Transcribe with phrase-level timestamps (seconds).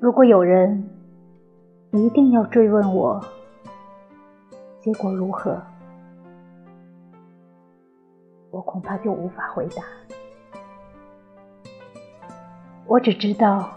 [0.00, 0.88] 如果有人
[1.90, 3.20] 一定要追问我
[4.80, 5.60] 结果如何，
[8.52, 9.82] 我恐怕就无法回答。
[12.86, 13.68] 我只知道，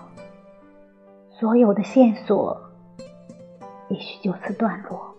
[1.31, 2.61] 所有的线索
[3.89, 5.15] 也许就此断落，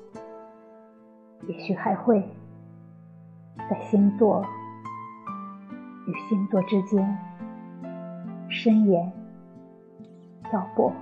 [1.49, 2.23] 也许还会
[3.69, 4.47] 在星座
[6.07, 7.19] 与星座之间
[8.49, 9.22] 伸延。
[10.53, 10.93] 漂泊，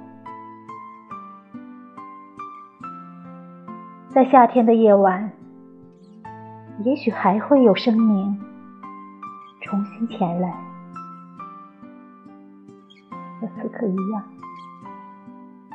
[4.08, 5.32] 在夏天的夜晚，
[6.84, 8.40] 也许还会有生命
[9.60, 10.52] 重新前来，
[13.40, 14.22] 和此刻一样，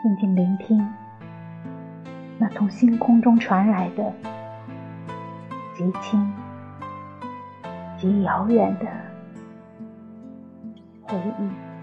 [0.02, 0.82] 静静聆听
[2.40, 4.14] 那从星空中传来的
[5.74, 6.34] 极轻、
[7.98, 8.86] 极遥远的
[11.04, 11.75] 回忆。